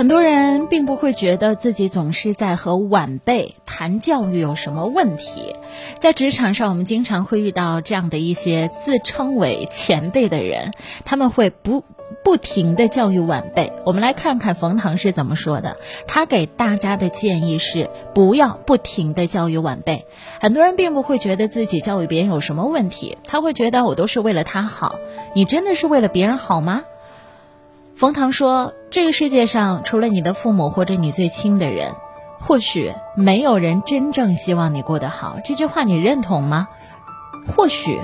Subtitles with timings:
[0.00, 5.54] 很多人并不会觉得自己总是在和晚辈谈教育有什么问题，
[5.98, 10.72] 在职场上，我们经常会遇到这样的一些自称为前辈的人，
[11.04, 11.84] 他们会不
[12.24, 13.74] 不停的教育晚辈。
[13.84, 15.76] 我们来看看冯唐是怎么说的，
[16.06, 20.06] 他给大家的建议是不要不停的教育晚辈。
[20.40, 24.94] 很多人并不会觉得自己教育别人有什么问题，他会觉得我都是为了他好。
[25.34, 26.84] 你真的是为了别人好吗？
[28.00, 31.92] 冯唐说：“这个世界上，除了你的父母或者你最亲的人，
[32.40, 36.68] 或许没有人真正希望你过得好。”这句话你认同吗？
[37.54, 38.00] 或许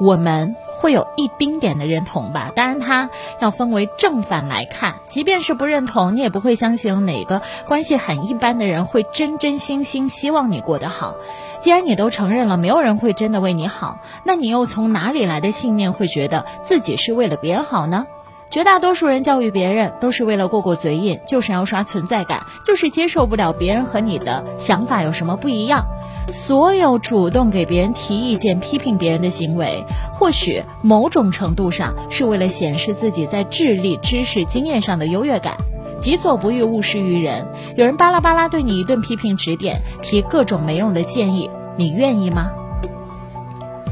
[0.00, 2.52] 我们会有一丁点的认同吧。
[2.54, 4.94] 当然，它要分为正反来看。
[5.08, 11.16] 即便是不认同，你也不会相信哪个关系很一般的人会真真心心希望你过得好。
[11.58, 18.06] 既然你都承认了没有人会真的为你好，那你又从哪里来的信念会觉得自己是为了别人好呢？
[18.52, 25.86] 绝大多数人教育别人都是为了过过嘴瘾，就是要刷存在感，就是接受不了别人和你的想法有什么不一样。
[26.28, 35.56] 所有主动给别人提意见、批评别人的行为，或许某种程度上是为了显示自己在智力、知识、经验上的优越感。
[35.98, 37.46] 己所不欲，勿施于人。
[37.74, 42.50] 有人巴拉巴拉对你一顿批评指点，提各种没用的建议，你愿意吗？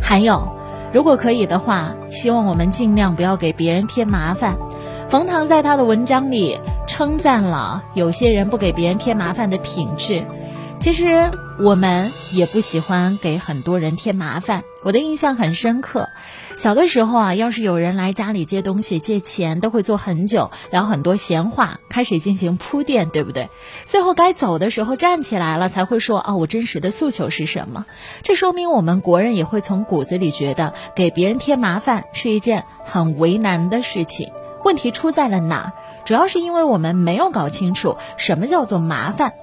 [0.03, 0.60] 还有。
[0.93, 4.57] 如果可以的话，希望我们尽量不要给别人添麻烦。
[5.09, 6.59] 冯唐在他的文章里
[7.01, 10.27] 称赞了有些人不给别人添麻烦的品质。
[10.79, 14.65] 其实我们也不喜欢给很多人添麻烦。
[14.85, 16.11] 我的印象很深刻，
[16.59, 23.49] 小的时候啊，要是有人来家里借东西、借钱，都会坐很久，聊很多闲话，开始进行铺垫，对不对？
[23.87, 27.87] 最后该走的时候站起来了，才会说啊，我真实的诉求是什么？
[28.23, 34.29] 这说明我们国人也会从骨子里觉得给别人添麻烦是一件很为难的事情。
[34.63, 35.73] 问题出在了哪？
[36.05, 39.35] 主要是因为我们没有搞清楚什么叫做麻烦。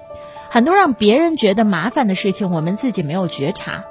[0.50, 3.84] 很多让别人觉得麻烦的事情，我们自己没有觉察。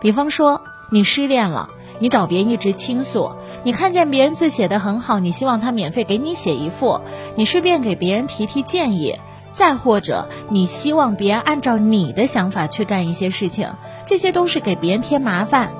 [0.00, 0.60] 比方说，
[0.90, 1.70] 你失恋了，
[2.00, 7.00] 你找别人一直倾诉；你看见别人字写的很好，你希望他免费给你写一幅；
[7.34, 9.20] 你顺便给别人提提建议；
[9.52, 13.70] 再或者，你希望别人按照你的想法去干一些事情，
[14.04, 15.70] 这些都是给别人添麻烦。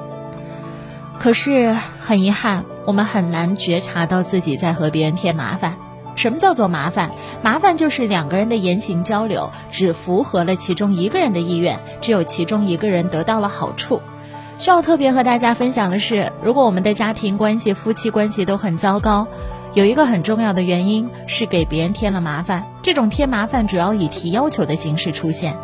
[1.18, 5.76] 可是很遗憾，我们很难觉察到自己在和别人添麻烦。
[6.22, 7.10] 什么叫做麻烦？
[7.42, 14.00] 麻烦就是两个人的言行交流只符合了其中一个人的意愿，只有其中一个人得到了好处。
[14.56, 19.26] 需要特别和大家分享的是，如果我们的家庭关系、夫妻关系都很糟糕，
[19.74, 22.66] 有一个很重要的原因是给别人添了麻烦。
[22.82, 25.56] 这种添麻烦主要以提要求的形式出现。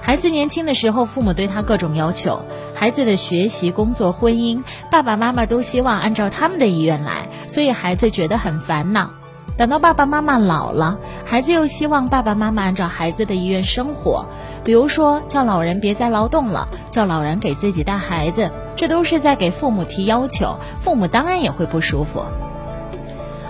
[0.00, 2.40] 孩子年轻的时候，父母对他各种要求，
[2.74, 9.10] 孩子的学习、工作、婚姻，爸爸妈妈都希望按照他们的意愿来，所以孩子觉得很烦恼。
[9.56, 14.26] 等到爸爸妈妈老了，孩子又希望爸爸妈妈按照孩子的意愿生活，
[14.62, 22.22] 比如说叫老人别再劳动了，叫老人给自己带孩子，这都是在给父母提要求，父母当然也会不舒服。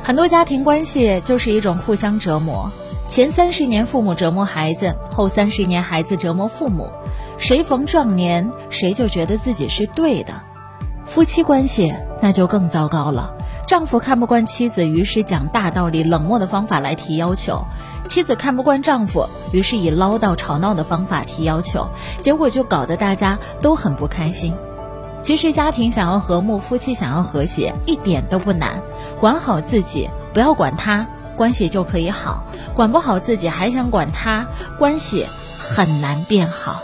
[0.05, 2.71] 很多家庭关系就是一种互相折磨，
[3.09, 6.89] 前三十年父母折磨孩子，后三十年孩子折磨父母，
[7.37, 10.35] 谁逢壮年谁就觉得自己是对的。
[11.05, 13.33] 夫妻关系那就更糟糕了。
[13.67, 17.67] 丈夫看不惯妻子，于是讲大道理、冷漠的方法来提要求；
[18.05, 21.89] 妻子看不惯丈夫，于是以唠叨、吵闹的方法提要求，
[22.23, 24.55] 结果就搞得大家都很不开心。
[25.21, 28.81] 其实家庭想要和睦，夫妻想要和谐，一点都不难。
[29.19, 31.05] 管好自己，不要管他，
[31.37, 34.47] 关系就可以好；管不好自己，还想管他，
[34.79, 35.27] 关系
[35.59, 36.81] 很难变好。